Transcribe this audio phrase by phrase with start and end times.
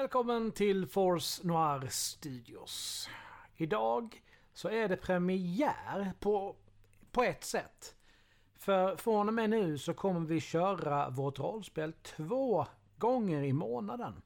[0.00, 3.08] Välkommen till Force Noir Studios.
[3.56, 6.56] Idag så är det premiär på,
[7.12, 7.94] på ett sätt.
[8.56, 14.22] För från och med nu så kommer vi köra vårt rollspel två gånger i månaden.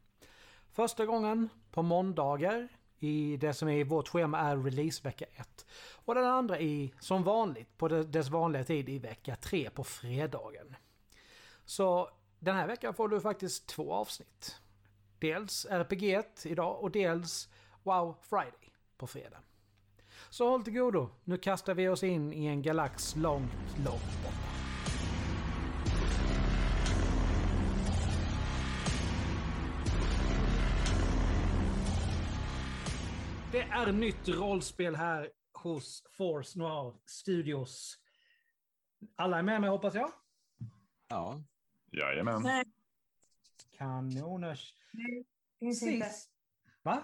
[0.73, 5.66] Första gången på måndagar i det som är i vårt schema är releasevecka 1.
[5.94, 10.77] Och den andra i, som vanligt, på dess vanliga tid i vecka 3 på fredagen.
[11.64, 14.61] Så den här veckan får du faktiskt två avsnitt.
[15.25, 17.48] Dels RPG idag och dels
[17.83, 19.39] Wow Friday på fredag.
[20.31, 24.48] Så håll till godo, nu kastar vi oss in i en galax långt, långt borta.
[33.53, 37.98] Det är nytt rollspel här hos Force Noir Studios.
[39.16, 40.11] Alla är med mig hoppas jag?
[41.09, 41.42] Ja.
[41.92, 42.42] Jajamän.
[42.42, 42.64] Nej,
[43.78, 44.75] Kanoners.
[45.58, 46.11] finns inte.
[46.83, 47.03] Va?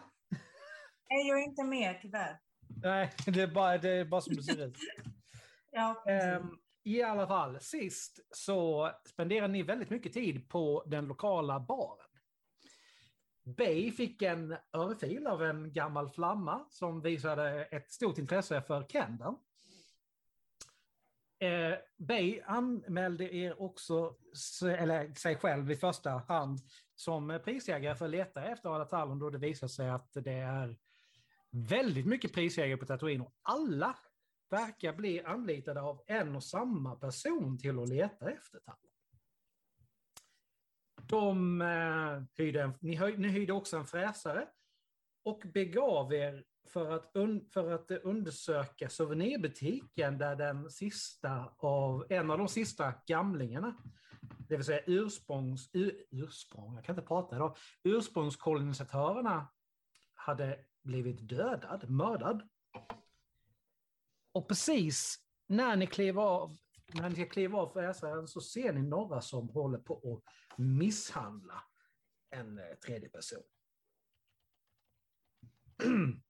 [1.10, 2.40] Nej, jag är inte med tyvärr.
[2.82, 4.76] Nej, det är bara, det är bara som det ser ut.
[5.70, 11.60] Ja, Ehm, I alla fall, sist så spenderade ni väldigt mycket tid på den lokala
[11.60, 12.06] baren.
[13.56, 19.36] Bay fick en örfil av en gammal flamma som visade ett stort intresse för Kendall.
[21.40, 24.16] Eh, Bay anmälde er också,
[24.64, 26.58] eller sig själv i första hand,
[26.94, 30.76] som prisjägare för att leta efter alla Talon då det visar sig att det är
[31.50, 33.96] väldigt mycket prisjägare på Tatooine och alla
[34.50, 38.90] verkar bli anlitade av en och samma person till att leta efter Talon.
[41.02, 44.48] De eh, hyrde, en, ni, höj, ni hyrde också en fräsare
[45.24, 52.30] och begav er för att, un, för att undersöka souvenirbutiken där den sista av, en
[52.30, 53.76] av de sista gamlingarna,
[54.48, 59.48] det vill säga ursprungs, ur, ursprung, jag kan inte prata idag, ursprungskolonisatörerna
[60.14, 62.48] hade blivit dödad, mördad.
[64.32, 65.16] Och precis
[65.46, 66.56] när ni kliver av,
[66.94, 71.62] när ni ska kliva av fräsaren så ser ni några som håller på att misshandla
[72.30, 73.42] en eh, tredje person.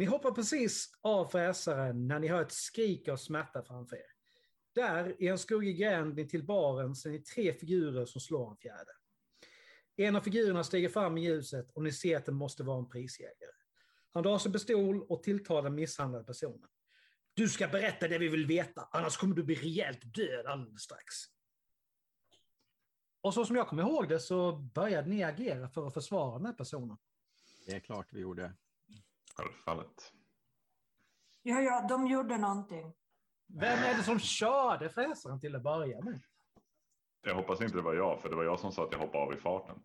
[0.00, 4.12] Ni hoppar precis av fräsaren när ni hör ett skrik av smärta framför er.
[4.74, 8.90] Där, i en skuggig gränd till baren, ser ni tre figurer som slår en fjärde.
[9.96, 12.88] En av figurerna stiger fram i ljuset och ni ser att det måste vara en
[12.88, 13.52] prisjägare.
[14.10, 16.68] Han drar sin pistol och tilltalar den misshandlade personen.
[17.34, 21.14] Du ska berätta det vi vill veta, annars kommer du bli rejält död alldeles strax.
[23.20, 26.46] Och så som jag kommer ihåg det så började ni agera för att försvara den
[26.46, 26.96] här personen.
[27.66, 28.52] Det är klart vi gjorde.
[29.40, 30.12] Självfallet.
[31.42, 32.92] ja, ja, de gjorde någonting.
[33.60, 36.20] Vem är det som körde fräsaren till att börja med?
[37.22, 39.24] Jag hoppas inte det var jag, för det var jag som sa att jag hoppade
[39.24, 39.82] av i farten.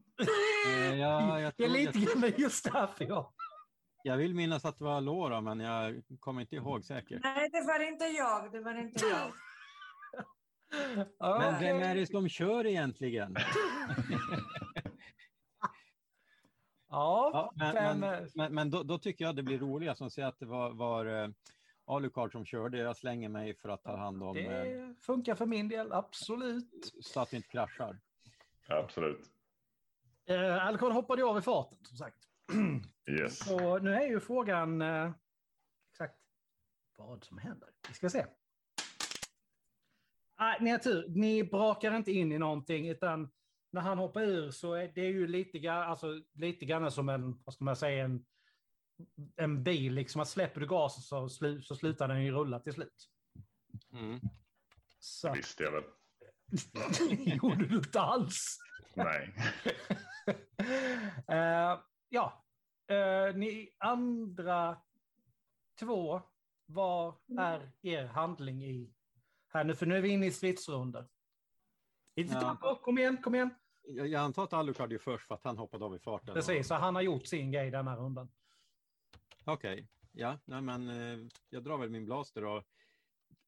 [0.67, 3.33] Eh, ja, jag, Det är tror, lite jag, grann just därför jag...
[4.03, 7.23] jag vill minnas att det var Laura, men jag kommer inte ihåg säkert.
[7.23, 8.51] Nej, det var inte jag.
[8.51, 9.31] Det var inte jag.
[11.19, 13.35] Ja, Men vem är det som kör egentligen?
[16.95, 19.97] Ja, Ja, men vem men, är- men, men då, då tycker jag det blir roligast
[19.97, 21.29] som säger att det var, var uh,
[21.85, 22.77] Alucard som körde.
[22.77, 26.93] Jag slänger mig för att ta hand om eh, det funkar för min del, absolut.
[27.01, 27.99] så att vi inte kraschar.
[28.67, 29.31] Absolut.
[30.25, 32.17] Eh, Alcon hoppade ju av i farten, som sagt.
[33.09, 33.45] Yes.
[33.45, 35.11] Så nu är ju frågan eh,
[35.91, 36.15] exakt
[36.95, 37.69] vad som händer.
[37.87, 38.25] Vi ska se.
[40.39, 41.05] Nej, ni har tur.
[41.07, 43.29] Ni brakar inte in i någonting, utan
[43.75, 47.41] när han hoppar ur så är det ju lite grann, alltså, lite grann som en,
[47.43, 48.25] vad ska man säga, en,
[49.35, 49.93] en bil.
[49.93, 53.09] Liksom att släpper du gasen så, slu, så slutar den ju rulla till slut.
[53.93, 54.19] Mm.
[54.99, 55.83] Så Visste jag väl.
[57.37, 58.57] gjorde du inte alls.
[58.93, 59.33] Nej.
[61.27, 61.79] Eh,
[62.09, 62.41] ja,
[62.87, 64.77] Eh, ni andra
[65.79, 66.21] två,
[66.65, 68.93] vad är er handling i
[69.47, 69.75] här nu?
[69.75, 71.07] För nu är vi inne i stridsrundor.
[72.15, 72.79] Inte Ja.
[72.83, 73.49] kom igen, kom igen.
[73.87, 76.33] Jag, jag antar att Alucard är först för att han hoppade av i farten.
[76.33, 78.29] Precis, så han har gjort sin grej den här rundan.
[79.43, 82.63] Okej, ja, nej, men eh, jag drar väl min blaster och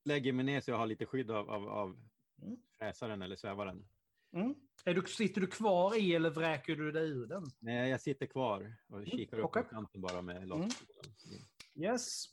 [0.04, 1.98] lägger mig ner så jag har lite skydd av, av, av
[2.42, 2.58] Mm.
[2.80, 3.88] fräsaren eller svävaren.
[4.34, 4.56] Mm.
[4.86, 7.44] Är du, sitter du kvar i eller vräker du dig ur den?
[7.60, 9.64] Nej, jag sitter kvar och kikar upp okej.
[9.64, 10.50] på kanten bara med Mm.
[10.50, 11.42] laserpistolen.
[11.76, 12.26] Yes.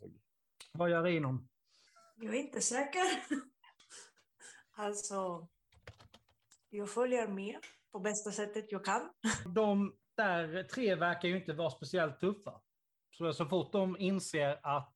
[0.73, 1.49] Vad gör Inon?
[2.17, 3.01] Jag är inte säker.
[4.77, 5.49] Alltså,
[6.71, 7.57] jag följer med
[7.95, 9.11] på bästa sättet jag kan.
[9.55, 12.61] De där tre verkar ju inte vara speciellt tuffa.
[13.11, 14.95] Så, så fort de inser att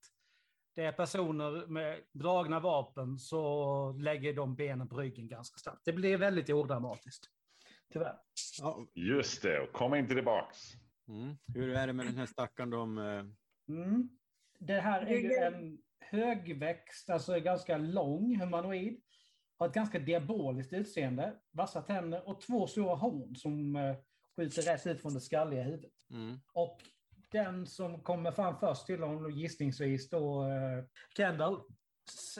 [0.74, 5.84] det är personer med dragna vapen så lägger de benen på ryggen ganska snabbt.
[5.84, 7.26] Det blir väldigt odramatiskt.
[7.92, 8.18] Tyvärr.
[8.58, 10.58] Ja, Just det, och kom inte tillbaks.
[11.08, 11.36] mm.
[11.54, 12.98] Hur är det med den här stackaren de...
[13.68, 14.08] Mm.
[14.58, 19.00] Det här är ju en högväxt, alltså ganska lång humanoid.
[19.58, 23.96] Har ett ganska diaboliskt utseende, vassa tänder och två stora horn som eh,
[24.36, 25.92] skjuter rätt ut från det skalliga huvudet.
[26.10, 26.40] Mm.
[26.52, 26.82] Och
[27.30, 30.84] den som kommer fram först till honom, gissningsvis då eh,
[31.16, 31.60] Kendall.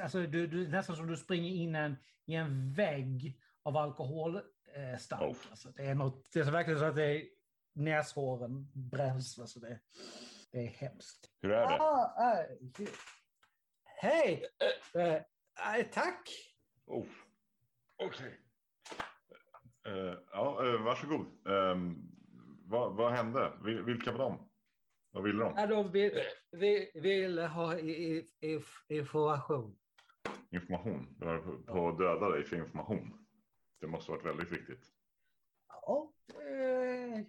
[0.02, 5.22] Alltså du, du, nästan som du springer in en, i en vägg av alkoholstark.
[5.22, 5.28] Eh.
[5.28, 5.36] Oh.
[5.50, 7.24] alltså, det är något, det är så verkligen så att det är
[7.72, 9.38] näshåren bränns.
[9.38, 9.80] Alltså det,
[10.52, 11.30] det är hemskt.
[11.42, 11.76] Hur är det?
[11.80, 12.44] Ah, ah,
[14.00, 14.46] Hej!
[14.94, 15.04] Eh,
[15.76, 16.47] eh, tack!
[16.88, 17.06] Oh.
[17.96, 18.40] Okej.
[19.86, 21.26] Eh, ja, uh, varsågod.
[21.44, 22.10] Um,
[22.64, 23.52] vad, vad hände?
[23.62, 24.50] Vil- vilka var de?
[25.10, 25.54] Vad ville de?
[25.56, 29.78] Ja, de vill, vill, vill ha i, i, i, information.
[30.50, 31.16] Information?
[31.18, 33.26] Det var på, på döda dig för information.
[33.80, 34.86] Det måste ha varit väldigt viktigt.
[35.68, 37.24] Ja, eh,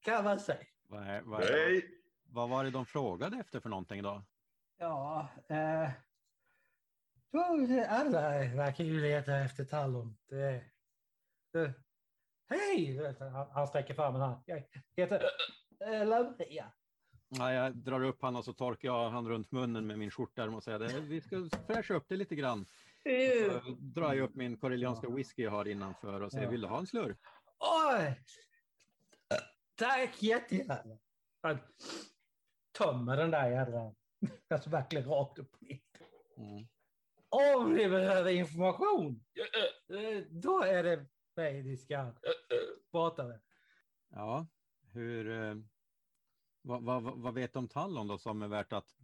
[0.00, 0.64] kan man säga.
[0.88, 1.90] Vad, är, vad, är, Nej!
[2.24, 4.24] vad var det de frågade efter för någonting då?
[4.78, 5.90] Ja, eh,
[7.88, 8.20] alla
[8.54, 10.16] verkar ju leta efter Tallon.
[10.28, 10.64] Det,
[11.52, 11.74] det,
[12.48, 13.14] hej!
[13.18, 14.42] Han, han sträcker fram en hand.
[14.46, 14.64] Jag
[14.96, 15.22] heter
[15.80, 16.72] eh, Lavria.
[17.28, 20.54] Ja, jag drar upp han och så torkar jag han runt munnen med min skjortärm
[20.54, 21.00] och säger det.
[21.00, 22.66] Vi ska fräscha upp det lite grann.
[23.50, 26.78] Så drar jag upp min korelianska whisky jag har innanför och säger vill du ha
[26.78, 27.18] en slurk?
[27.58, 28.20] Oj!
[29.74, 30.98] Tack jättegärna.
[31.42, 31.58] Han
[32.78, 33.94] tömmer den där jädra...
[34.48, 35.78] Alltså verkligen rakt upp och ner.
[36.36, 36.66] Mm.
[37.36, 39.24] Om ni behöver information,
[40.30, 41.06] då är det
[41.36, 42.12] mig ni ska
[42.90, 43.40] prata med.
[44.08, 44.46] Ja,
[44.92, 45.30] hur...
[45.30, 45.54] Eh,
[46.62, 48.96] vad, vad, vad- vet om Tallon då som är värt att,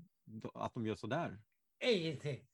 [0.54, 1.42] att de gör så där?
[1.84, 2.48] Ingenting.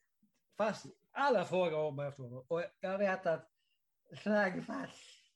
[0.57, 2.45] Fast alla frågar om honom.
[2.49, 3.51] Och jag vet att
[4.23, 5.33] Slagfast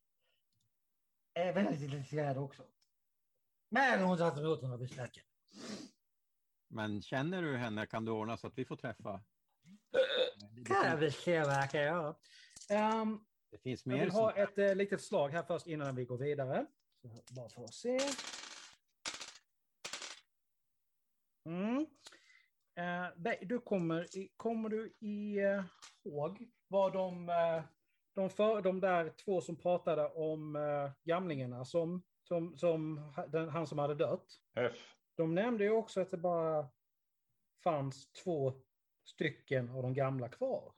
[1.34, 2.62] är väldigt intresserad också.
[3.68, 5.24] Men hon satte emot honom vid snacket.
[6.68, 7.86] Men känner du henne?
[7.86, 9.24] Kan du ordna så att vi får träffa?
[9.92, 11.02] Jag
[11.46, 12.14] jag kan göra.
[13.02, 14.20] Um, det finns jag mer vill som...
[14.20, 16.66] ha ett uh, litet slag här först innan vi går vidare.
[17.02, 17.98] Så, bara för att se.
[21.44, 21.86] Mm.
[22.74, 27.62] Eh, nej, du kommer, i- kommer du ihåg vad de, eh,
[28.14, 33.66] de, för, de där två som pratade om uh, gamlingarna som, som, som den, han
[33.66, 34.26] som hade dött?
[34.54, 34.96] F.
[35.16, 36.68] De nämnde ju också att det bara
[37.64, 38.52] fanns två
[39.04, 40.72] stycken av de gamla kvar.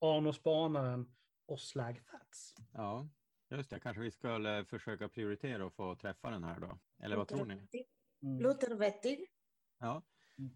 [0.00, 1.12] Arno Spanaren
[1.46, 2.54] och Slagfats.
[2.72, 3.08] Ja,
[3.48, 3.80] just det.
[3.80, 6.78] Kanske vi skulle försöka prioritera och få träffa den här då.
[7.02, 7.86] Eller vad tror ni?
[8.22, 8.42] Mm.
[8.42, 9.30] Låter vettigt.
[9.78, 10.02] Ja,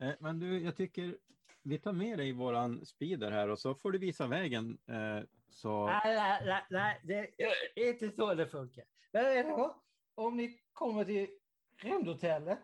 [0.00, 1.18] eh, men du, jag tycker
[1.62, 4.78] vi tar med dig våran speeder här och så får du visa vägen.
[4.86, 7.34] Eh, så Nej, nej, nej, det
[7.74, 8.84] är inte så det funkar.
[9.12, 9.70] Men?
[10.14, 11.28] Om ni kommer till
[11.76, 12.58] Rymdhotellet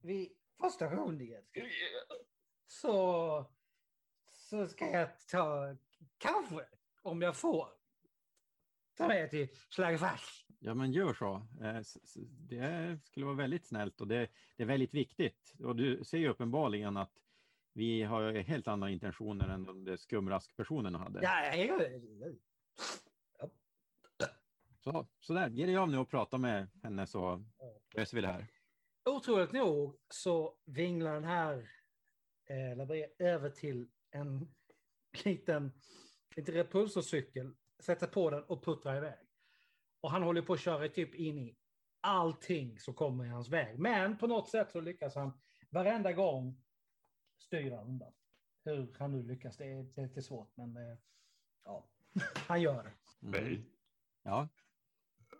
[0.00, 1.42] vid första rundningen
[2.66, 3.50] så,
[4.46, 5.76] så ska jag ta,
[6.18, 6.66] kanske,
[7.02, 7.68] om jag får,
[8.96, 10.46] ta med till Slagfast.
[10.58, 11.34] Ja, men gör så.
[11.62, 11.80] Eh,
[12.48, 15.54] Det skulle vara väldigt snällt och det, det är väldigt viktigt.
[15.58, 17.12] Och du ser ju uppenbarligen att
[17.72, 21.22] vi har helt andra intentioner än de där skumraskpersonerna hade.
[21.22, 22.00] Ja, jag,
[24.78, 27.44] Så, så där, ge dig av nu och prata med henne så
[27.94, 28.46] löser vi det här.
[29.04, 31.70] Otroligt nog så vinglar den här
[32.44, 34.54] eh, över till en
[35.24, 35.72] liten,
[36.36, 39.18] liten repulsorcykel, sätter på den och puttrar iväg.
[40.00, 41.56] Och han håller på att köra typ in i
[42.00, 43.78] allting som kommer i hans väg.
[43.78, 45.32] Men på något sätt så lyckas han
[45.70, 46.62] varenda gång
[47.38, 48.12] styra undan.
[48.64, 50.98] Hur han nu lyckas, det är, det är lite svårt, men eh,
[51.64, 51.88] ja,
[52.34, 53.26] han gör det.
[53.26, 53.44] Mm.
[53.44, 53.70] Nej.
[54.22, 54.48] Ja.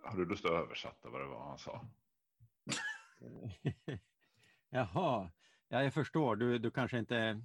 [0.03, 1.87] Har du lust att översätta vad det var han sa?
[4.69, 5.31] Jaha,
[5.67, 6.35] ja, jag förstår.
[6.35, 7.41] Du, du kanske inte...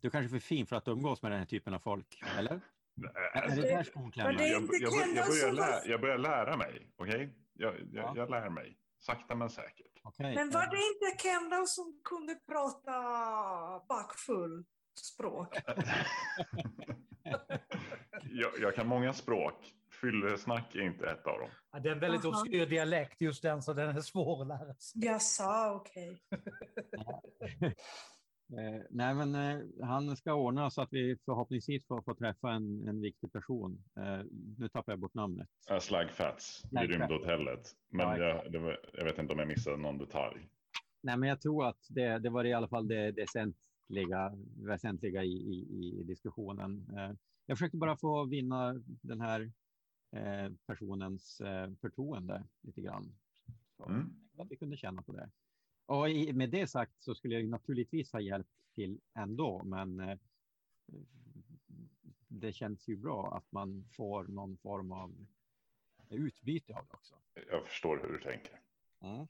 [0.00, 2.60] Du kanske är för fin för att umgås med den här typen av folk, eller?
[2.94, 4.32] Nej, Är alltså, det där skon Men klämmer?
[4.32, 7.34] det- jag, jag, jag, bör- jag, börjar jag lära mig, okej?
[7.52, 8.12] Jag, jag, Ja.
[8.16, 8.78] jag lär mig.
[8.98, 10.00] Sakta men säkert.
[10.02, 10.34] Okej.
[10.34, 12.92] Men var det inte Kendall som kunde prata
[13.88, 14.64] bakfull
[15.00, 15.56] språk?
[18.22, 19.72] jag, jag kan många språk.
[20.00, 21.50] Fyllesnack är inte ett av dem.
[21.72, 22.40] Ja, det är en väldigt Aha.
[22.40, 25.04] obskyr dialekt just den, så den är svår att lära sig.
[25.04, 26.22] Jag sa okej.
[28.52, 32.88] Eh, nej, men eh, han ska ordna så att vi förhoppningsvis får, får träffa en,
[32.88, 33.84] en viktig person.
[33.96, 34.20] Eh,
[34.58, 35.48] nu tappar jag bort namnet.
[35.80, 36.90] Slagfats Slagfats.
[36.98, 37.60] rymdhotellet.
[37.88, 40.48] Men Ja, jag, det var, jag vet inte om jag missade någon detalj.
[41.00, 45.24] Nej, men jag tror att det, det var i alla fall det, det väsentliga, väsentliga
[45.24, 46.86] i, i, i diskussionen.
[46.96, 47.12] Eh,
[47.46, 49.52] jag försökte bara få vinna den här
[50.16, 53.12] eh, personens eh, förtroende lite grann.
[53.76, 54.10] Så, Mm.
[54.38, 55.30] Att vi kunde känna på det.
[56.08, 60.18] I, med det sagt så skulle jag naturligtvis ha hjälpt till ändå, men eh,
[62.28, 65.26] det känns ju bra att man får någon form av
[66.10, 67.14] utbyte av det också.
[67.50, 68.60] Jag förstår hur du tänker.
[69.02, 69.26] Mm.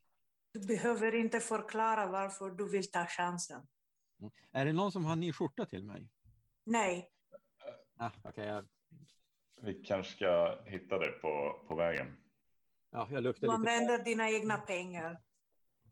[0.53, 3.67] Du behöver inte förklara varför du vill ta chansen.
[4.53, 6.09] Är det någon som har en ny skjorta till mig?
[6.65, 7.11] Nej,
[7.99, 8.65] Ah, Okej, jag,
[9.63, 12.17] Vi kanske ska hitta det på, på vägen.
[12.91, 13.55] ja, jag luktar du lite.
[13.55, 15.23] använder dina egna pengar.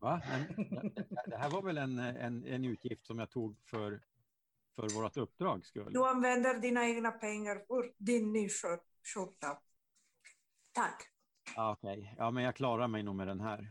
[0.05, 0.23] Va?
[0.29, 0.95] Men,
[1.27, 4.01] det- här var väl en, en, en utgift som jag tog för,
[4.77, 5.93] för vårt uppdrag skull.
[5.93, 8.85] Du använder dina egna pengar för din nya skjort-
[9.15, 9.59] skjorta.
[10.73, 11.03] Tack.
[11.57, 13.71] Ja, Okej, ja, men jag klarar mig nog med den här.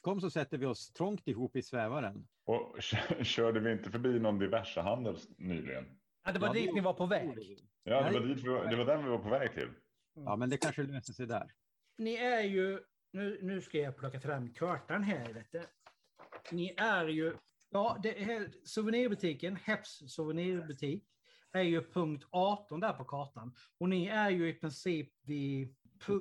[0.00, 2.28] Kom så sätter vi oss trångt ihop i svävaren.
[2.44, 5.98] Och kö- körde vi inte förbi någon diversehandel nyligen?
[6.24, 7.58] Ja, det var Ja, dit det- ni var på väg.
[7.82, 9.68] Ja, det var, dit vi det var den vi var på väg till.
[10.14, 11.52] Ja, men det kanske löser sig där.
[11.98, 12.80] Ni är ju...
[13.12, 15.32] Nu, nu ska jag plocka fram kartan här.
[15.32, 15.62] Vet du.
[16.50, 17.36] Ni är ju...
[17.70, 21.04] Ja, det är souvenirbutiken, Heps souvenirbutik,
[21.52, 23.54] är ju punkt 18 där på kartan.
[23.78, 25.74] Och ni är ju i princip vid,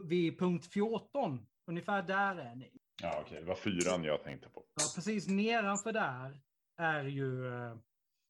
[0.05, 1.47] vid punkt 14.
[1.67, 2.71] Ungefär där är ni.
[3.01, 4.65] Ja, okej, det var fyran jag tänkte på.
[4.75, 6.41] Ja, precis nedanför där
[6.77, 7.77] är ju, eh,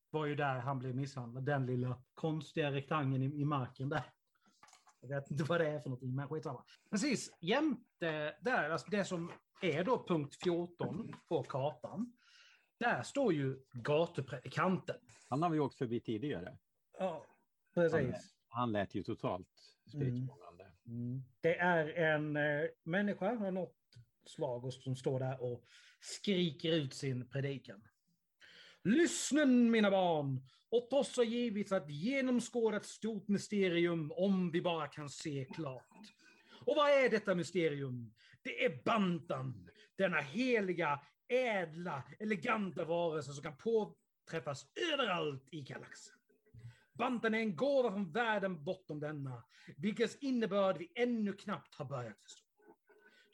[0.09, 1.45] var ju där han blev misshandlad.
[1.45, 4.03] Den lilla konstiga rektangeln i, i marken där.
[5.01, 6.63] Jag vet inte vad det är för någonting, men skitsamma.
[6.89, 9.31] Precis jämte där, alltså det som
[9.61, 12.13] är då punkt 14 på kartan.
[12.79, 14.95] Där står ju gatupredikanten.
[15.29, 16.57] Han har vi åkt förbi tidigare.
[16.99, 17.25] Ja,
[17.73, 18.35] precis.
[18.47, 19.47] Han lät ju totalt
[19.87, 20.71] spritmålande.
[20.85, 21.23] Mm.
[21.41, 23.77] Det är en eh, människa av något
[24.25, 25.63] slag och som står där och
[25.99, 27.81] skriker ut sin predikan.
[28.83, 30.41] Lyssnen mina barn!
[30.71, 36.13] Åt oss har givits att genomskåda ett stort mysterium om vi bara kan se klart.
[36.65, 38.13] Och vad är detta mysterium?
[38.41, 46.15] Det är Bantan, denna heliga, ädla, eleganta varelse som kan påträffas överallt i galaxen.
[46.93, 49.43] Bantan är en gåva från världen bortom denna,
[49.77, 52.50] vilkens innebörd vi ännu knappt har börjat förstå.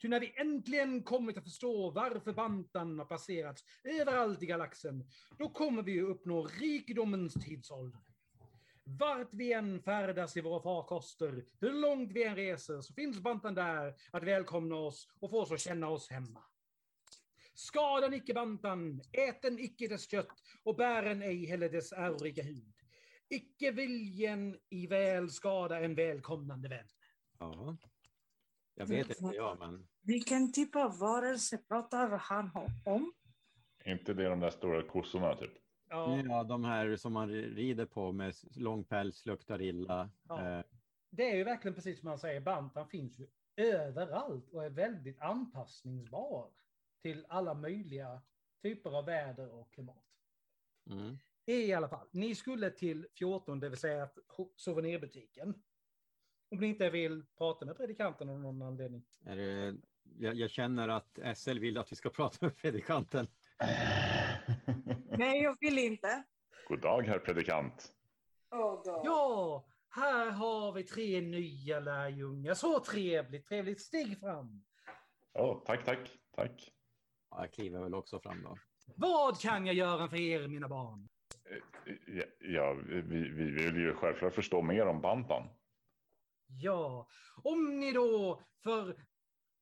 [0.02, 5.04] Ty när vi äntligen kommit att förstå varför Bantan har placerats överallt i galaxen,
[5.38, 8.00] då kommer vi att uppnå rikedomens tidsålder.
[8.84, 13.54] Vart vi än färdas i våra farkoster, hur långt vi än reser, så finns Bantan
[13.54, 16.42] där att välkomna oss och få oss att känna oss hemma.
[17.54, 22.74] Skadan icke Bantan, äten icke dess kött och bären ej heller dess ärorika hud.
[23.28, 26.88] Icke viljen i väl skada en välkomnande vän.
[27.38, 27.76] Aha.
[28.78, 32.50] Jag vet inte jag, men Vilken typ av varelse pratar han
[32.84, 33.12] om?
[33.84, 35.52] inte det de där stora kossorna typ?
[35.88, 40.10] Ja, ja, de här som man rider på med lång päls luktar illa.
[40.28, 40.58] Ja.
[40.58, 40.64] Eh,
[41.10, 45.20] det är ju verkligen precis som man säger, Bantan finns ju överallt och är väldigt
[45.20, 46.50] anpassningsbar
[47.02, 48.22] till alla möjliga
[48.62, 50.04] typer av väder och klimat.
[50.90, 51.18] mm.
[51.46, 54.08] I alla fall, ni skulle till 14, det vill säga
[54.56, 55.54] souvenirbutiken.
[56.50, 59.04] Om ni inte vill prata med predikanten av någon anledning.
[59.24, 59.76] Är det,
[60.18, 63.26] jag, jag känner att SL vill att vi ska prata med predikanten.
[65.18, 66.22] Nej, jag vill inte.
[66.68, 67.92] God dag, herr predikant.
[68.50, 69.00] Oh, God.
[69.04, 72.54] Ja, här har vi tre nya lärjungar.
[72.54, 73.80] Så trevligt, trevligt.
[73.80, 74.64] Stig fram.
[75.32, 76.72] Ja, tack, tack, tack.
[77.30, 78.58] Ja, jag kliver väl också fram då.
[78.96, 81.08] Vad kan jag göra för er, mina barn?
[82.06, 85.48] Ja, ja vi, vi vill ju självklart förstå mer om Bantan.
[86.48, 87.06] Ja,
[87.42, 88.96] om ni då för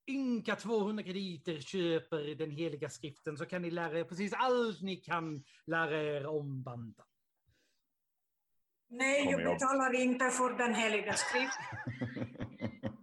[0.08, 4.96] ynka 200 krediter köper den heliga skriften så kan ni lära er precis allt ni
[4.96, 7.06] kan lära er om Bantan.
[8.88, 11.64] Nej, jag betalar inte för den heliga skriften.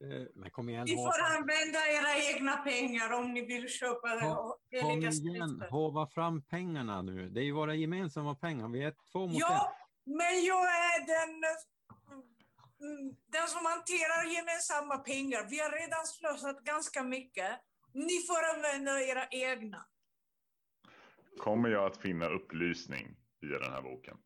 [0.00, 4.20] Eh, Men kom igen, Ni får använda era egna pengar om ni vill köpa den
[4.34, 5.62] kom heliga igen, skriften.
[5.70, 7.28] hova fram pengarna nu.
[7.30, 8.68] Det är ju våra gemensamma pengar.
[8.68, 9.72] Vi är två mot Ja,
[10.04, 11.40] men jag är den,
[13.26, 15.46] den som hanterar gemensamma pengar.
[15.50, 17.60] Vi har redan slösat ganska mycket.
[17.92, 19.86] Ni får använda era egna.
[21.38, 24.16] Kommer jag att finna upplysning i den här boken?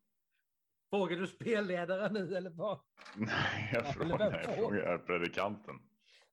[0.89, 2.79] Frågar du spelledare nu eller vad?
[3.15, 5.75] Nej, jag frågar, jag frågar predikanten.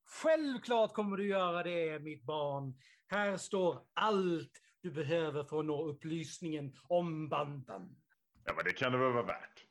[0.05, 2.75] Självklart kommer du göra det, mitt barn.
[3.07, 7.97] Här står allt du behöver för att nå upplysningen om Bantan.
[8.45, 9.65] Ja, men det kan det väl vara värt?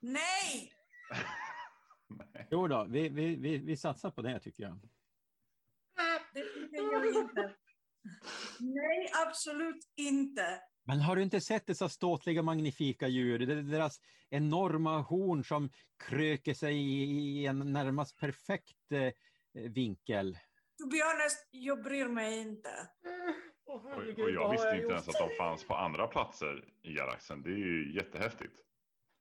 [0.00, 0.72] Nej!
[2.34, 2.46] Nej.
[2.50, 4.78] Jo då, vi, vi, vi, vi satsar på det tycker jag.
[6.34, 7.54] Det tycker jag inte.
[8.60, 10.60] Nej, absolut inte.
[10.84, 13.38] Men har du inte sett dessa ståtliga magnifika djur?
[13.38, 14.00] Det är deras
[14.30, 15.70] enorma horn som
[16.08, 19.12] kröker sig i en närmast perfekt eh,
[19.70, 20.38] vinkel.
[20.78, 22.88] To be honest, jag bryr mig inte.
[23.66, 27.42] Och, och jag visste inte ens att de fanns på andra platser i galaxen.
[27.42, 28.60] Det är ju jättehäftigt.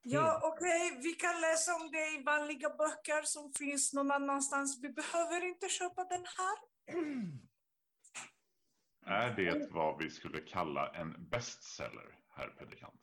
[0.03, 4.79] Ja, okej, vi kan läsa om det i vanliga böcker som finns någon annanstans.
[4.84, 6.58] Vi behöver inte köpa den här.
[9.05, 13.01] Är det vad vi skulle kalla en bestseller, herr predikant?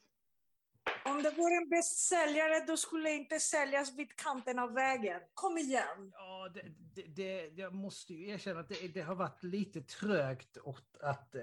[1.05, 5.21] Om det vore en bästsäljare då skulle det inte säljas vid kanten av vägen.
[5.35, 6.12] Kom igen!
[6.12, 6.62] Ja, det,
[6.95, 11.35] det, det, jag måste ju erkänna att det, det har varit lite trögt och att
[11.35, 11.43] eh,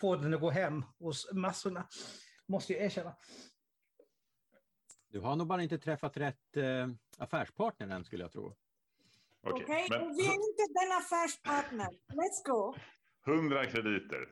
[0.00, 1.88] få den att gå hem hos massorna.
[2.46, 3.14] Måste jag erkänna.
[5.12, 6.88] Du har nog bara inte träffat rätt eh,
[7.18, 8.56] affärspartner än skulle jag tro.
[9.42, 11.88] Okej, Okej, men vi är inte den affärspartner.
[12.12, 12.74] Let's go!
[13.26, 14.28] 100 krediter.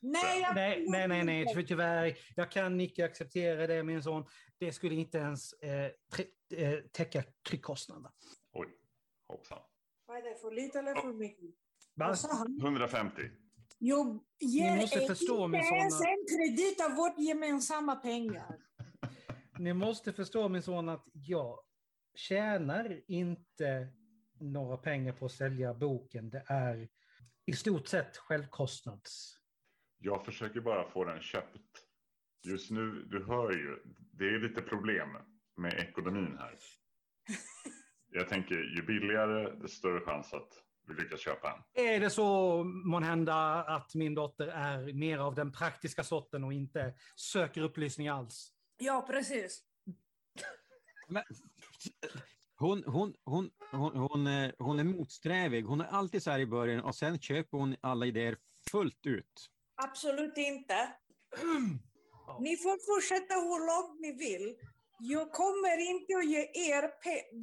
[0.00, 2.18] Nej, jag Nej, nej, nej, nej, för tyvärr.
[2.36, 4.24] Jag kan icke acceptera det, min son.
[4.58, 5.84] Det skulle inte ens eh,
[6.54, 8.12] eh, täcka tryckkostnaderna.
[8.52, 8.68] Oj,
[9.28, 9.58] hoppsan.
[10.06, 11.50] Vad är det, för lite eller för mycket?
[11.94, 12.06] Va?
[12.06, 12.60] Vad sa han?
[12.60, 13.22] 150.
[13.78, 18.58] Jag ger Ni måste förstå, min inte son, en kredit av vårt gemensamma pengar.
[19.58, 21.58] Ni måste förstå, min son, att jag
[22.14, 23.88] tjänar inte
[24.40, 26.30] några pengar på att sälja boken.
[26.30, 26.88] Det är
[27.46, 29.38] i stort sett självkostnads.
[29.98, 31.60] Jag försöker bara få den köpt.
[32.42, 35.08] Just nu, du hör ju, det är lite problem
[35.56, 36.58] med ekonomin här.
[38.10, 40.48] Jag tänker, ju billigare, desto större chans att
[40.88, 41.84] vi lyckas köpa en.
[41.84, 46.94] Är det så måhända att min dotter är mer av den praktiska sorten och inte
[47.16, 48.53] söker upplysning alls?
[48.78, 49.62] Ja, precis.
[51.08, 51.22] Men,
[52.56, 55.64] hon, hon, hon, hon, hon, är, hon är motsträvig.
[55.64, 58.36] Hon är alltid så här i början och sen köper hon alla idéer
[58.70, 59.50] fullt ut.
[59.82, 60.92] Absolut inte.
[62.40, 64.56] Ni får fortsätta hur långt ni vill.
[64.98, 66.90] Jag kommer inte att ge er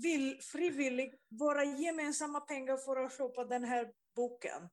[0.01, 4.69] vill, frivilligt våra gemensamma pengar för att köpa den här boken.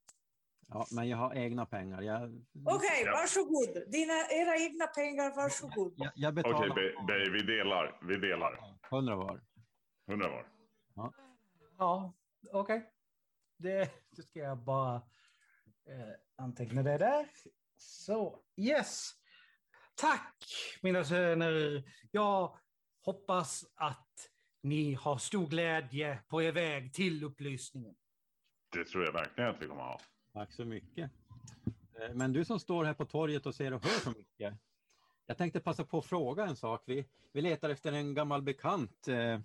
[0.71, 2.03] Ja, men jag har egna pengar.
[2.03, 2.23] Jag,
[2.67, 3.13] Okej, Ja.
[3.13, 3.91] varsågod.
[3.93, 5.95] Dina, era egna pengar, varsågod.
[5.97, 7.99] jag, jag Okej, betalar Bay, vi delar.
[8.03, 8.79] Vi delar.
[8.91, 9.41] 100 var.
[10.11, 10.47] 100 var.
[11.79, 12.15] Ja,
[12.53, 12.91] okej.
[13.59, 17.29] Det, det ska jag bara eh, anteckna det där.
[17.77, 19.11] Så, yes.
[19.95, 20.45] Tack,
[20.83, 21.85] mina söner.
[22.11, 22.59] Jag
[23.05, 24.09] hoppas att
[24.63, 27.95] ni har stor glädje på er väg till upplysningen.
[28.73, 30.01] Det tror jag verkligen att vi kommer ha.
[30.39, 31.11] Tack så mycket.
[32.01, 34.55] Eh, men du som står här på torget och ser och hör så mycket.
[35.27, 36.83] Jag tänkte passa på att fråga en sak.
[36.87, 39.41] Vi, vi letar efter en gammal bekant eh,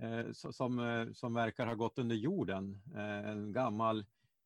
[0.00, 2.82] eh som, eh, som verkar ha gått under jorden.
[3.24, 4.04] En gammal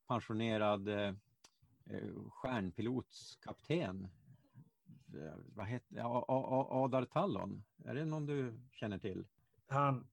[0.09, 1.15] pensionerad eh,
[2.31, 4.09] stjärnpilotskapten.
[5.55, 5.97] Vad heter
[6.85, 7.65] Adar Tallon?
[7.85, 9.27] Är det någon du känner till?
[9.67, 10.09] Han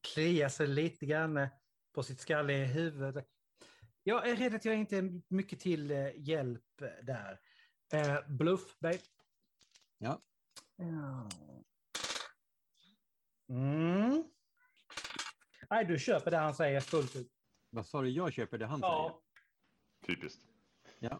[0.00, 1.48] kliar sig lite grann
[1.92, 3.24] på sitt skalliga huvud.
[4.08, 6.62] Jag är rädd att jag inte är mycket till eh, hjälp
[7.02, 7.40] där.
[7.92, 8.98] Eh, bluff, babe.
[9.98, 10.22] Ja.
[10.76, 11.28] Ja.
[13.48, 14.24] Mm.
[15.70, 17.32] Nej, du köper det han säger fullt ut.
[17.70, 18.08] Vad sa du?
[18.08, 19.22] Jag köper det han Ja.
[20.06, 20.42] Typiskt.
[21.00, 21.18] säger.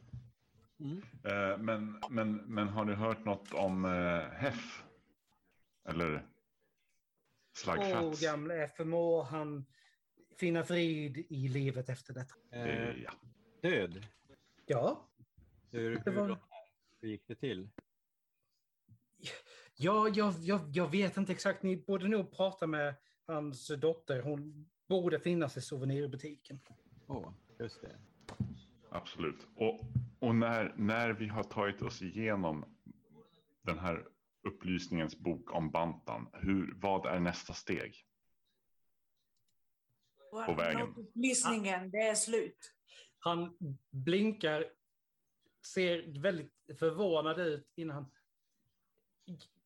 [0.81, 1.03] Mm.
[1.25, 4.83] Eh, men, men, men har ni hört något om eh, HEF?
[5.89, 6.23] Eller Åh,
[7.57, 8.21] Slagfats?
[8.21, 9.67] gamle FMO, han
[10.39, 12.35] finner frid i livet efter detta.
[12.53, 13.13] Eh, ja.
[13.63, 14.07] död.
[14.67, 15.09] Ja,
[15.71, 16.37] Hur, Det var- hur,
[17.01, 17.69] hur gick det till?
[19.77, 21.63] Ja, jag, jag, jag vet inte exakt.
[21.63, 22.95] Ni borde nog prata med
[23.27, 24.23] hans dotter.
[24.23, 26.61] Hon borde finnas i souvenirbutiken.
[27.07, 27.99] Åh, just det.
[28.91, 29.47] Absolut.
[29.57, 29.81] Och,
[30.19, 32.65] och när, när vi har tagit oss igenom
[33.63, 34.07] den här
[34.49, 37.95] upplysningens bok om Bantan, hur, vad är nästa steg?
[40.31, 40.95] På vägen.
[40.97, 42.73] Upplysningen, det är slut.
[43.19, 43.57] Han
[43.91, 44.65] blinkar,
[45.73, 48.11] ser väldigt förvånad ut innan han...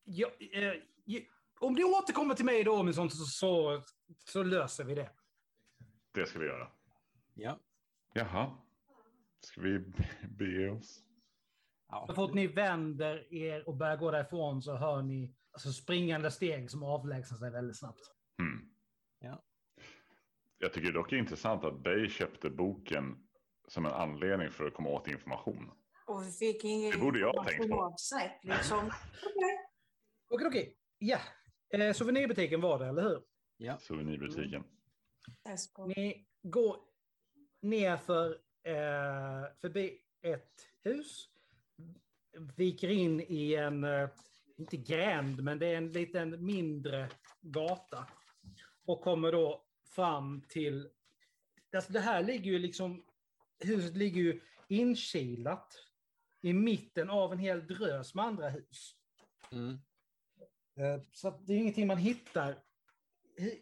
[0.05, 0.73] Ja, eh,
[1.05, 1.21] ja,
[1.61, 3.83] om du återkommer till mig då med sånt så, så,
[4.25, 5.11] så löser vi det.
[6.13, 6.69] Det ska vi göra.
[7.35, 7.59] Ja.
[8.15, 8.57] Jaha.
[9.41, 11.05] Ska vi be- bege oss?
[11.89, 12.05] ja.
[12.09, 16.71] Så fort ni vänder er och börjar gå därifrån så hör ni alltså, springande steg
[16.71, 18.01] som avlägsnar sig väldigt snabbt.
[18.39, 18.70] Hmm.
[20.61, 20.67] Ja.
[20.67, 23.17] Jag tycker dock det är intressant att Bay köpte boken
[23.69, 25.71] som en anledning för att komma åt information.
[26.07, 27.77] Och vi fick ingen Det borde jag ha tänkt på.
[27.77, 28.79] oavsett, Liksom.
[28.79, 29.59] Okej.
[30.29, 30.77] Okej, okej.
[30.99, 31.19] Ja.
[31.73, 33.23] Eh, souvenirbutiken var det, eller hur?
[33.57, 33.79] ja.
[33.79, 34.65] Souvenirbutiken.
[35.75, 35.87] Go.
[35.87, 36.77] Ni går
[37.63, 38.31] ner för,
[38.63, 41.27] eh, förbi ett hus.
[42.57, 44.09] viker in i en, eh,
[44.59, 47.09] inte gränd, men det är en liten mindre
[47.41, 48.07] gata.
[48.87, 50.89] Och kommer då fram till,
[51.77, 53.05] alltså det här ligger ju liksom,
[53.65, 55.75] huset ligger ju inkilat
[56.41, 58.97] i mitten av en hel drös med andra hus.
[59.53, 59.79] Mm.
[60.77, 62.59] Eh, Så det är ingenting man hittar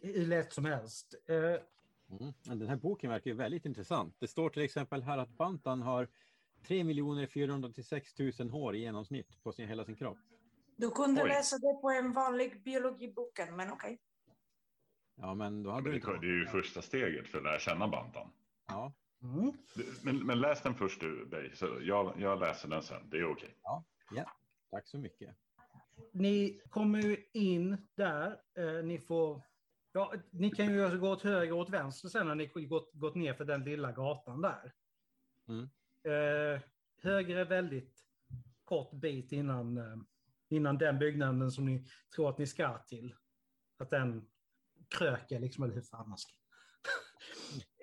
[0.03, 1.15] hur lätt som helst.
[1.29, 1.63] Eh,
[2.11, 2.33] Mm.
[2.59, 4.17] Den här boken verkar ju väldigt intressant.
[4.19, 6.09] Det står till exempel här att Bantan har
[6.67, 10.19] 3 486 000 hår i genomsnitt på sin, hela sin kropp.
[10.77, 11.29] Du kunde Oj.
[11.29, 13.99] läsa det på en vanlig biologiboken, men okej.
[15.21, 16.27] Ja, men då hade Men du det, inte...
[16.27, 18.31] det är ju första steget för att lära känna Bantan.
[18.67, 19.53] Ja, mm.
[20.05, 23.11] Men, men läs den först du, så jag, jag läser den sen.
[23.11, 23.59] Det är okej.
[24.71, 25.37] tack så mycket.
[26.13, 28.41] Ni kommer ju in där.
[28.59, 29.43] Eh, ni får...
[29.93, 32.91] Ja, ni kan ju alltså gå åt höger och åt vänster sen när ni gått,
[32.93, 34.73] gått ner för den lilla gatan där.
[35.49, 35.69] Mm.
[36.05, 36.61] Eh,
[37.03, 38.05] höger är väldigt
[38.65, 39.97] kort bit innan, eh,
[40.49, 43.15] innan den byggnaden som ni tror att ni ska till.
[43.79, 44.29] Att den
[44.89, 46.33] kröker liksom, eller hur fan man ska.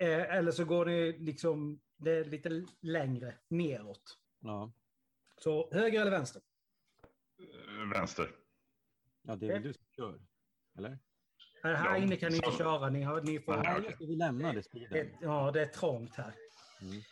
[0.00, 4.18] eh, eller så går ni liksom, det är lite längre neråt.
[4.40, 4.72] Ja.
[5.42, 6.42] Så höger eller vänster?
[7.42, 8.30] Eh, Vänster.
[9.22, 10.20] ja, det är väl du som kör?
[10.78, 10.98] Eller?
[11.62, 12.90] Här, här Ja, inne kan ni inte så- köra.
[12.90, 13.56] Ni, har, ni får...
[13.56, 14.90] Nej, det, vi lämnade speeden.
[14.92, 16.34] Det, ja, det är trångt här.
[16.80, 17.02] Mm.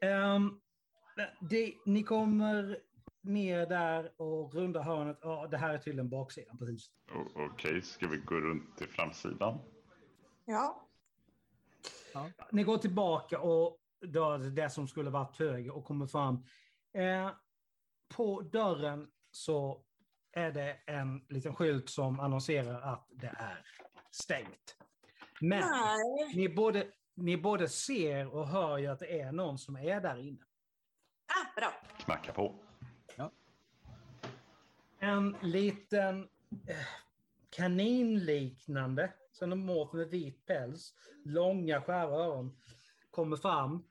[0.00, 0.60] Ehm,
[1.40, 2.78] det, ni kommer
[3.22, 5.18] ner där och rundar hörnet.
[5.22, 6.94] Ja, det här är tydligen baksidan på huset.
[7.34, 9.58] Okej, ska vi gå runt till framsidan?
[10.44, 10.88] Ja.
[12.52, 16.44] Ni går tillbaka och dör det som skulle varit höger och kommer fram.
[16.94, 17.30] Eh,
[18.16, 19.84] på dörren så
[20.32, 23.64] är det en liten skylt som annonserar att det är
[24.10, 24.76] stängt.
[25.40, 26.34] Men Nej.
[26.34, 30.18] ni både, ni både ser och hör ju att det är någon som är där
[30.18, 30.44] inne.
[31.26, 31.72] Ah, bra.
[31.98, 32.71] Knacka på.
[35.04, 36.28] En liten
[36.66, 36.76] eh,
[37.50, 42.56] kaninliknande xenomorf med vit päls, långa skära öron,
[43.10, 43.84] kommer fram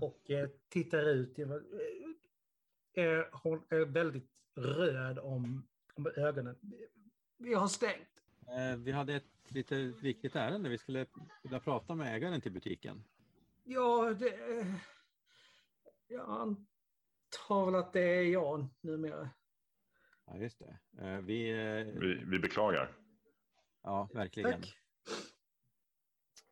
[0.00, 1.38] och eh, tittar ut.
[1.38, 6.56] Eh, hon är väldigt röd om, om ögonen.
[7.36, 8.08] Vi har stängt.
[8.78, 10.68] Vi hade ett lite viktigt ärende.
[10.68, 11.06] Vi skulle
[11.42, 13.04] vilja prata med ägaren till butiken.
[13.64, 14.38] Ja, det...
[16.08, 19.30] Jag antar väl att det är jag numera.
[20.30, 20.78] Ja, just det.
[21.02, 22.96] Eh, vi, eh, Vi, vi beklagar.
[23.82, 24.50] ja, verkligen.
[24.62, 24.74] Tack.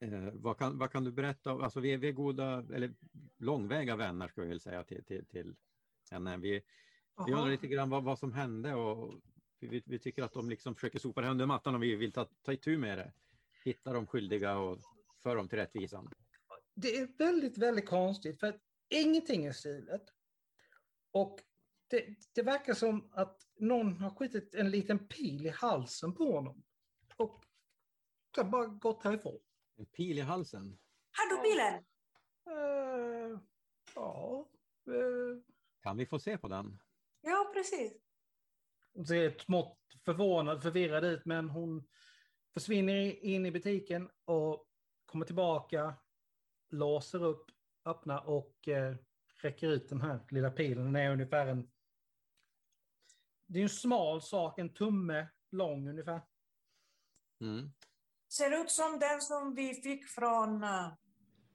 [0.01, 1.53] Eh, vad, kan, vad kan du berätta?
[1.53, 2.95] om- Alltså, vi, är, vi är goda, eller
[3.39, 5.57] långväga vänner ska vi väl säga till, till, till
[6.11, 6.37] henne.
[6.37, 6.63] Vi,
[7.27, 9.21] vi undrar lite grann vad, vad som hände och
[9.61, 12.25] vi, vi, tycker att de liksom försöker sopa det under mattan och vi vill ta,
[12.43, 13.13] ta itu med det.
[13.65, 14.79] Hitta de skyldiga och
[15.23, 16.11] föra dem till rättvisan.
[16.75, 20.03] Det är väldigt, väldigt konstigt för att ingenting är stulet.
[21.11, 21.41] Och
[21.89, 26.63] det, det verkar som att någon har skjutit en liten pil i halsen på honom.
[27.17, 27.45] Och
[28.35, 29.39] sen bara gått härifrån.
[29.77, 30.79] En pil i halsen.
[31.13, 31.85] Har du bilen?
[32.47, 33.41] Eh,
[33.95, 34.49] ja.
[34.89, 35.43] Uh,
[35.83, 36.79] Kan vi få se på den?
[37.21, 37.93] Ja, precis.
[39.09, 41.89] ser smått förvånad, förvirrad ut, men hon
[42.55, 44.67] försvinner in i butiken och
[45.07, 45.95] kommer tillbaka,
[46.71, 47.51] låser upp,
[47.85, 48.97] öppnar och eh,
[49.43, 50.85] räcker ut den här lilla pilen.
[50.85, 51.71] Den är ungefär en...
[53.47, 56.21] Det är en smal sak, en tumme lång ungefär.
[57.41, 57.71] Mm.
[58.29, 60.65] Ser ut som den som vi fick från...
[60.65, 60.93] Uh,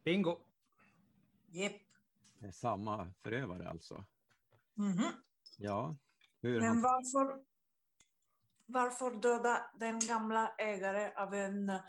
[0.03, 0.39] Bingo!
[1.47, 1.81] Jepp.
[2.39, 4.05] Det är samma förövare alltså.
[4.73, 5.03] Mhm.
[5.57, 5.97] Ja.
[6.41, 7.45] Hur Men han, varför,
[8.65, 11.81] varför döda den gamla ägare av en eh,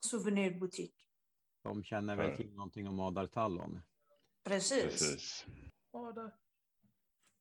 [0.00, 0.94] souvenirbutik?
[1.62, 3.80] de känner väl till någonting om Adar Tallon.
[4.42, 4.82] Precis.
[4.82, 5.46] Precis.
[5.92, 6.32] Ja, det-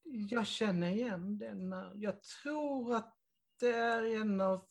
[0.10, 1.76] Jag känner igen den.
[1.96, 3.18] Jag tror att
[3.60, 4.66] det är en av...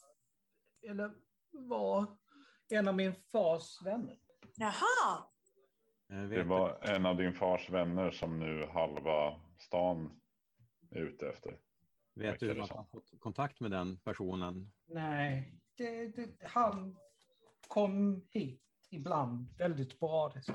[0.82, 1.10] Eller
[1.50, 2.06] var
[2.68, 4.18] en av min fars vänner.
[4.56, 5.26] Jaha,
[6.08, 10.20] Det var en av din fars vänner som nu halva stan
[10.90, 11.58] är ute efter.
[12.14, 14.72] vet du hur man har fått kontakt med den personen?
[14.86, 16.96] Nej, det, det, han
[17.68, 20.52] kom hit ibland, väldigt sporadiskt.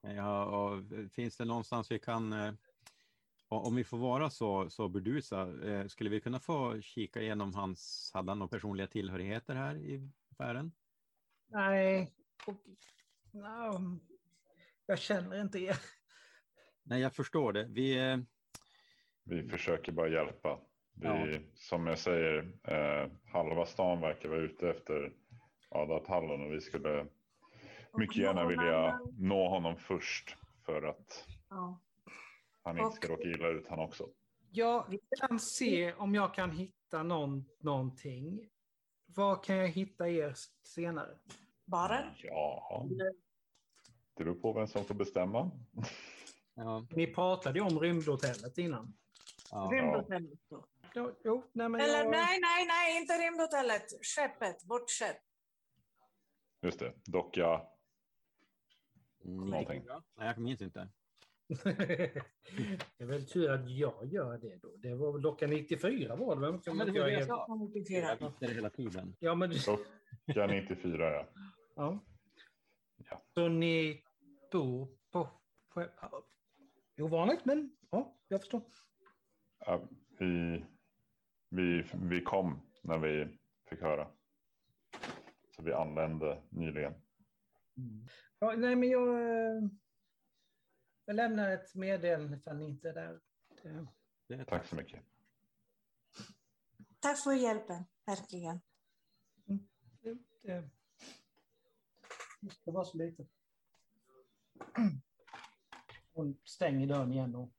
[0.00, 2.52] Ja, och finns det någonstans vi kan, eh,
[3.48, 8.10] om vi får vara så, så burdusa, eh, skulle vi kunna få kika igenom hans,
[8.14, 10.72] hade han några personliga tillhörigheter här i affären?
[11.50, 12.12] Nej,
[12.46, 12.54] och,
[13.32, 14.00] no,
[14.86, 15.76] jag känner inte er.
[16.82, 17.64] Nej, jag förstår det.
[17.64, 18.18] Vi, eh,
[19.24, 20.58] Vi försöker bara hjälpa.
[20.94, 21.38] Vi, Ja.
[21.54, 25.12] Som jag säger, eh, halva stan verkar vara ute efter
[25.68, 27.06] Ada Tallon och vi skulle
[27.98, 31.80] mycket gärna vilja nå honom först för att ja.
[32.62, 34.08] Han inte ska råka illa ut han också.
[34.50, 38.50] Jag kan se om jag kan hitta någon, någonting.
[39.06, 41.18] Var kan jag hitta er senare?
[41.64, 42.14] Baren?
[42.22, 43.12] Ja, det
[44.24, 45.50] beror på vem som får bestämma.
[46.54, 48.94] Ja, Ni pratade ju om rymdhotellet innan.
[49.50, 49.70] ja.
[49.72, 50.64] Rymdhotellet då?
[50.94, 52.10] Jo, jo nej men Eller jag...
[52.10, 53.84] nej, nej, nej, inte rymdhotellet.
[54.02, 55.16] Skeppet, vårt skepp.
[56.62, 57.62] Just det, docka.
[59.24, 59.82] Mm, Någonting.
[60.16, 60.88] Nej, jag minns inte.
[61.48, 62.22] Det
[62.98, 64.76] är väl tur att jag gör det då.
[64.76, 66.60] Det var väl docka 94 var det väl?
[66.64, 67.54] Ja, men det var det jag sa.
[67.54, 68.16] 94.
[68.20, 69.16] Jag det hela tiden.
[69.18, 69.50] Ja, men...
[70.26, 71.26] Docka 94 ja.
[71.76, 71.98] Ja.
[73.10, 73.22] Ja.
[73.34, 74.02] Så ni
[74.52, 75.28] bor på.
[77.00, 78.62] Ovanligt, men ja, jag förstår.
[79.58, 80.64] ja vi,
[81.48, 83.38] vi, vi kom när vi
[83.70, 84.08] fick höra.
[85.56, 86.94] Så vi anlände nyligen.
[88.38, 89.08] Ja, nej, men jag...
[91.08, 93.20] Jag lämnar ett meddelande för ni inte är där.
[94.28, 95.02] Är Tack så mycket.
[97.00, 98.60] Tack för hjälpen, verkligen.
[100.02, 100.68] det, det,
[102.40, 103.26] det ska vara så lite.
[106.12, 107.50] Hon stänger dörren igen och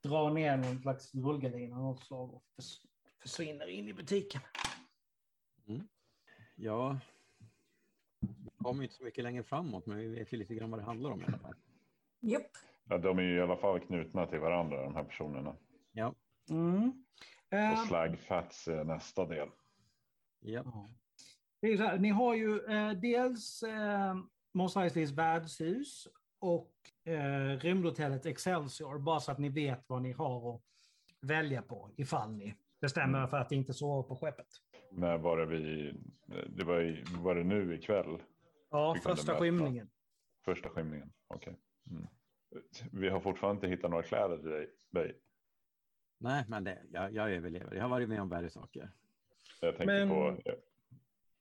[0.00, 2.86] drar ner någon slags rullgardin av något slag och förs-
[3.18, 4.40] försvinner in i butiken.
[6.54, 7.00] Ja,
[8.20, 10.84] vi kommer inte så mycket längre framåt, men vi vet ju lite grann vad det
[10.84, 11.54] handlar om i alla fall.
[12.20, 12.50] Jupp.
[12.88, 15.56] Ja, de är ju i alla fall knutna till varandra de här personerna.
[15.92, 16.14] Ja,
[16.50, 17.04] Mm.
[17.50, 19.48] Eh, Och slag fats är nästa del.
[20.40, 20.62] ja.
[20.64, 20.90] Ja.
[21.60, 24.14] Det är så här, ni har ju eh, dels eh,
[24.54, 26.72] Mos Eisley's värdshus och
[27.04, 30.62] eh, rymdhotellet Excelsior, bara så att ni vet vad ni har att
[31.20, 34.46] välja på ifall ni bestämmer er för att inte sova på skeppet.
[34.92, 35.92] När var det vi,
[36.48, 38.22] det var, i, var det nu ikväll?
[38.70, 39.90] Ja, första skymningen.
[40.44, 41.56] Första skymningen, okej.
[41.90, 42.06] Mm.
[42.92, 44.70] Vi har fortfarande inte hittat några kläder till dig.
[44.90, 45.18] dig.
[46.18, 47.74] Nej, men det, jag, jag överlever.
[47.74, 48.90] Jag har varit med om värre saker.
[49.60, 50.54] Jag tänkte Men- på, jag,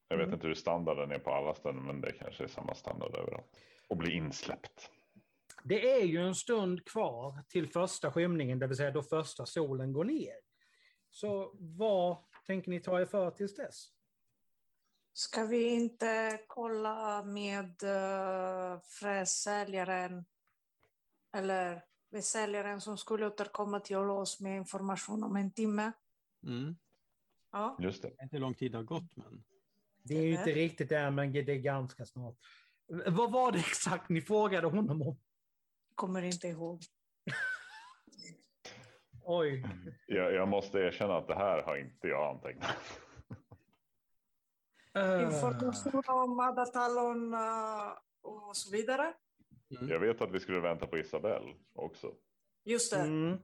[0.08, 0.34] jag vet Mm.
[0.34, 3.60] inte hur standarden är på alla ställen, men det kanske är samma standard överallt.
[3.90, 4.92] Och bli insläppt.
[5.64, 9.94] Det är ju en stund kvar till första skymningen, det vill säga då första solen
[9.94, 10.36] går ner.
[11.10, 13.88] Så vad tänker ni ta er för tills dess?
[15.14, 20.26] Ska vi inte kolla med uh, frässäljaren
[21.36, 25.92] eller med säljaren som skulle återkomma till oss med information om en timme?
[26.44, 26.76] Mm.
[27.52, 28.12] Ja, Just det.
[28.24, 29.44] Inte lång tid har gått, men
[30.04, 32.36] Det är ju inte riktigt där, men det är ganska snart.
[33.08, 35.18] Vad var det exakt ni frågade honom om?
[35.96, 36.82] kommer inte ihåg.
[39.24, 39.66] Oj.
[40.08, 43.02] Jag, jag måste erkänna att det här har inte jag antecknat.
[44.94, 49.14] Eh, Information om Adatalon uh, och så vidare.
[49.68, 52.14] Jag vet att vi skulle vänta på Isabelle också
[52.64, 53.00] Just det.
[53.00, 53.38] Mm,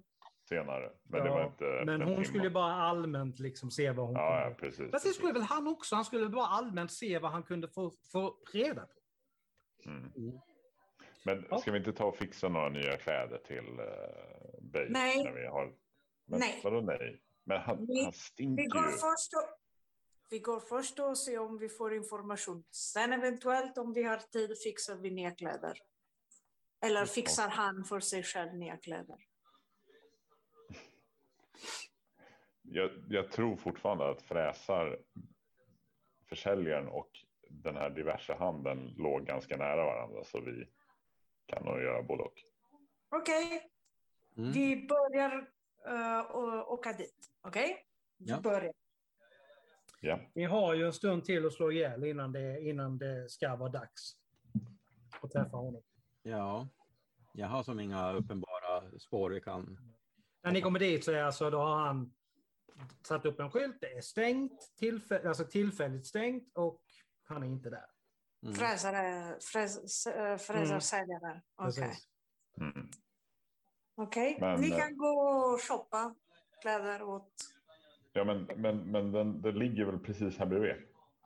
[0.49, 0.91] senare.
[1.03, 2.25] Men Ja, det var inte men en hon timme.
[2.25, 4.59] skulle bara allmänt liksom se vad hon Ja, ja kunde.
[4.59, 4.91] precis.
[4.91, 5.95] Fast det skulle väl han också?
[5.95, 8.99] Han skulle bara allmänt se vad han kunde få, få reda på.
[9.89, 10.11] Mm.
[10.15, 10.39] Mm.
[11.25, 11.57] Men Ja.
[11.57, 14.87] ska vi inte ta och fixa några nya kläder till uh, Bay?
[14.89, 15.23] Nej.
[15.23, 15.73] När vi har...
[16.25, 16.59] Men, Nej.
[16.63, 17.21] Vadå nej?
[17.43, 18.91] Men han, Vi- han Vi stinker går, ju.
[18.91, 19.57] först och,
[20.29, 22.63] vi går först och ser om vi får information.
[22.71, 25.77] Sen eventuellt om vi har tid fixar vi nya kläder.
[26.81, 29.17] Eller fixar han för sig själv nya kläder.
[32.61, 34.99] Jag, jag tror fortfarande att fräsar
[36.29, 37.09] försäljaren och
[37.49, 40.23] den här diverse handeln låg ganska nära varandra.
[40.23, 40.69] Så vi
[41.45, 42.33] kan nog göra både och.
[43.09, 43.67] Okej,
[44.37, 44.51] Mm.
[44.51, 45.37] vi börjar
[45.89, 46.31] uh,
[46.71, 47.29] åka dit.
[47.41, 47.85] Okej?
[48.17, 48.39] Vi Ja.
[48.41, 48.73] börjar.
[50.01, 53.55] Ja, Ni har ju en stund till att slå ihjäl innan det, innan det ska
[53.55, 54.15] vara dags
[55.21, 55.83] att träffa honom.
[56.23, 56.67] Ja,
[57.33, 59.79] jag har som inga uppenbara spår vi kan...
[60.43, 62.13] När ni kommer dit så är alltså, då har han
[63.07, 63.77] satt upp en skylt.
[63.81, 66.81] Det är stängt, tillfäll, alltså tillfälligt stängt och
[67.23, 67.85] han är inte där.
[68.43, 68.55] Mm.
[68.55, 71.41] Fräsare, fräs, äh, fräsarsäljare.
[71.55, 71.83] Okej.
[71.83, 72.07] Precis.
[72.57, 72.91] mm.
[73.95, 74.37] Okej.
[74.39, 76.15] Men, Ni eh, kan gå och shoppa
[76.61, 77.33] kläder åt...
[78.13, 80.75] ja men, men, men den, den ligger väl precis här bredvid.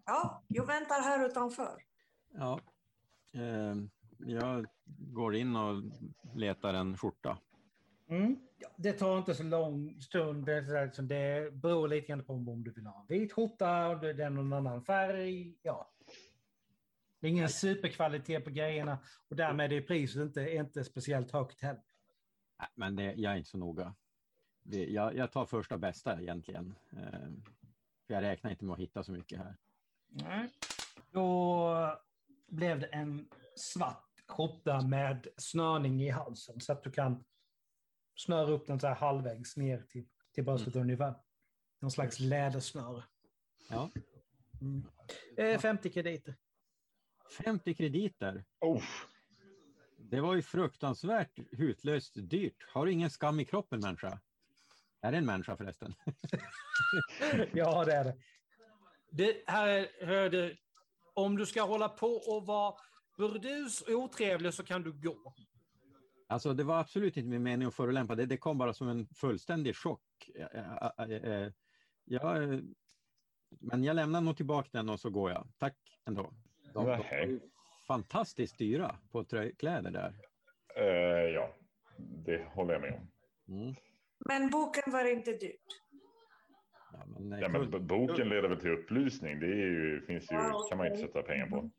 [0.06, 1.84] Ja, jag väntar här utanför.
[2.34, 2.60] Ja.
[3.34, 3.76] Eh,
[4.18, 5.84] jag går in och
[6.36, 7.38] letar en skjorta.
[8.08, 8.40] Mm.
[8.78, 10.46] Det tar inte så lång stund.
[10.46, 14.30] Det, beror lite grann på om du vill ha en vit skjorta, om det är
[14.30, 15.58] någon annan färg.
[15.62, 15.92] Ja.
[17.20, 18.98] Det är ingen superkvalitet på grejerna
[19.30, 21.84] och därmed är priset inte, inte speciellt högt heller.
[22.60, 23.96] Nej, men det, jag är inte så noga.
[24.64, 26.76] Det, jag, jag tar första bästa egentligen.
[26.92, 27.30] Eh,
[28.08, 29.58] för jag räknar inte med att hitta så mycket här.
[30.08, 30.50] Nej.
[31.12, 32.00] Då
[32.48, 37.24] blev det en svart skjorta med snörning i halsen så att du kan
[38.16, 41.14] snöra upp den så här halvvägs ner till, till bröstet ungefär.
[41.80, 43.04] Någon slags lädersnöre.
[43.70, 43.90] Ja.
[44.62, 44.86] Mm.
[45.38, 46.36] Eh, 50 krediter.
[47.44, 48.46] 50 krediter.
[48.60, 48.84] Oh,
[49.98, 52.66] Det var ju fruktansvärt hutlöst dyrt.
[52.68, 54.20] Har du ingen skam i kroppen människa?
[55.02, 55.96] Är det en människa förresten?
[57.54, 58.18] ja, det är det.
[59.12, 60.58] Det här är, hör du,
[61.14, 62.76] om du ska hålla på och vara
[63.18, 65.34] burdus och otrevlig så kan du gå.
[66.28, 68.16] Alltså det var absolut inte min mening att förolämpa.
[68.16, 70.02] Det, det kom bara som en fullständig chock.
[70.36, 71.52] Ja, ja, ja,
[72.06, 72.60] ja, eh,
[73.60, 75.48] men jag lämnar nog tillbaka den och så går jag.
[75.58, 76.34] Tack ändå.
[76.64, 77.40] De, de var ju
[77.88, 80.16] fantastiskt dyra på tröjkläder där.
[80.76, 81.56] eh, ja,
[81.98, 83.12] det håller jag med om.
[83.58, 83.76] Mm.
[84.20, 85.62] Men boken var inte dyrt.
[86.94, 89.40] Ja, men, Ja, men boken leder väl till upplysning.
[89.40, 91.70] Det är ju, finns ju, Ja, kan man inte sätta pengar på.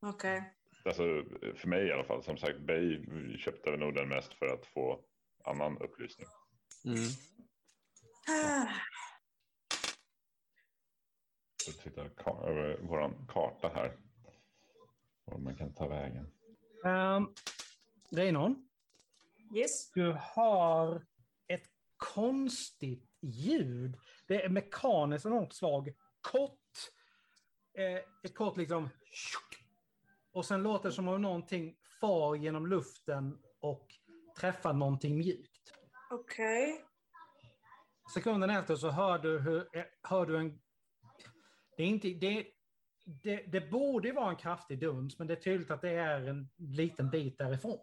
[0.00, 0.54] Okej.
[0.84, 1.02] Alltså,
[1.56, 2.22] för mig i alla fall.
[2.22, 3.06] Som sagt, Bay
[3.38, 5.04] köpte väl nog den mest för att få
[5.44, 6.26] annan upplysning.
[6.84, 6.96] Mm.
[8.28, 8.68] Ah,
[11.64, 13.96] Så titta ka- över vår karta här.
[15.24, 16.26] Var man kan ta vägen.
[16.84, 17.34] Um,
[18.10, 18.68] Reinon,
[19.56, 19.90] Yes.
[19.90, 21.06] du har
[21.46, 23.98] ett konstigt ljud.
[24.26, 25.94] Det är mekaniskt enormt svag.
[26.20, 26.58] Kort.
[27.74, 28.88] Eh, ett kort liksom...
[30.32, 33.86] Och sen låter det som om någonting far genom luften och
[34.40, 35.72] träffar någonting mjukt.
[36.10, 36.84] Okej.
[38.14, 40.60] Sekunden efter så hör du, hur, eh, hör du en...
[41.76, 42.46] Det, är inte, det,
[43.22, 46.48] det, det borde vara en kraftig duns, men det är tydligt att det är en
[46.56, 47.78] liten bit därifrån.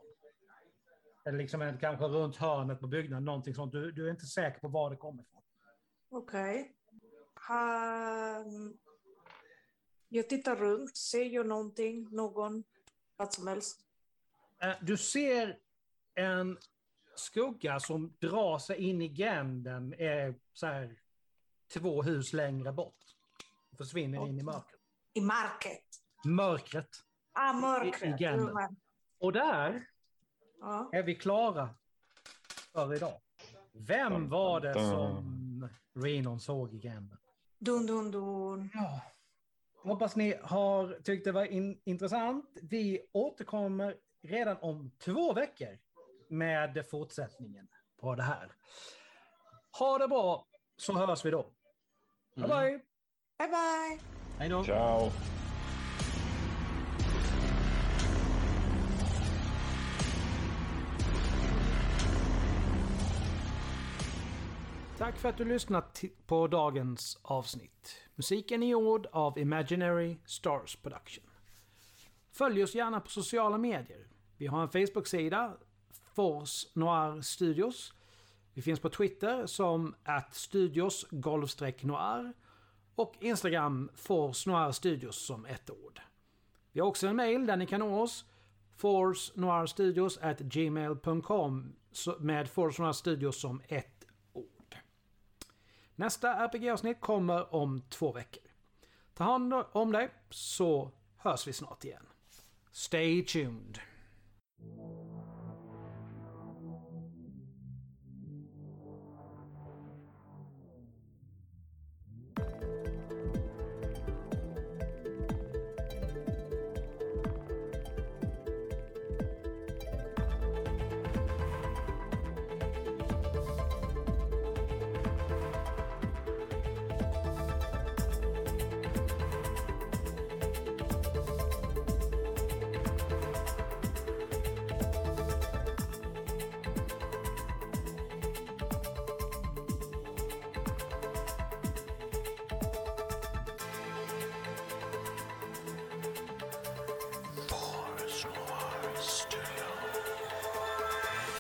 [1.26, 3.72] Eller liksom en, kanske runt hörnet på byggnaden, någonting sånt.
[3.72, 5.42] Du, du är inte säker på var det kommer ifrån.
[6.10, 6.76] Okej.
[7.34, 8.78] Han...
[10.10, 10.98] Jag tittar runt.
[10.98, 12.08] Ser jag någonting?
[12.12, 12.64] Någon?
[13.18, 13.80] Vad som helst?
[14.62, 15.58] Eh, Du ser
[16.16, 16.58] en
[17.16, 20.96] skugga som drar sig in i gränden, är så här
[21.74, 22.96] två hus längre bort.
[23.78, 24.80] Försvinner in i mörkret.
[25.14, 25.84] I market.
[26.26, 26.90] Mörkret.
[27.34, 28.20] Ah, I- i mörkret.
[28.20, 28.76] gränden.
[29.18, 29.86] Och där
[30.60, 30.90] Ja.
[30.94, 31.70] är vi klara
[32.72, 33.22] för idag.
[33.72, 37.18] Vem var det som Renon såg i gränden?
[37.60, 38.70] Dun, dun, dun.
[38.74, 39.02] Ja.
[39.84, 42.46] Hoppas ni har tyckt det var in, intressant.
[42.62, 45.78] Vi återkommer redan om två veckor
[46.30, 47.68] med fortsättningen
[48.02, 48.52] på det här.
[49.80, 51.44] Ha det bra så hörs vi då.
[52.36, 52.50] Bye Mm.
[52.50, 52.80] bye!
[53.38, 54.00] Bye, bye.
[54.40, 54.64] Hej då!
[54.64, 55.10] Ciao!
[65.00, 67.96] Tack för att du lyssnat på dagens avsnitt.
[68.16, 71.24] Musiken är gjord av Imaginary Stars Production.
[72.32, 74.08] Följ oss gärna på sociala medier.
[74.38, 75.58] Vi har en Facebook-sida,
[76.16, 77.94] Force Noir Studios.
[78.54, 82.34] Vi finns på Twitter som att studios noir
[82.96, 86.02] och Instagram Force Noir Studios som ett ord.
[86.72, 88.26] Vi har också en mail där ni kan nå oss.
[88.78, 91.76] Force Noir Studios at gmail.com
[92.20, 93.99] med Force Noir Studios som ett ord.
[96.00, 98.44] Nästa RPG-avsnitt kommer om två veckor.
[99.14, 102.06] Ta hand om dig så hörs vi snart igen.
[102.72, 103.80] Stay tuned.